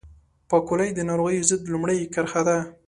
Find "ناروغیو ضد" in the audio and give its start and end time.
1.09-1.61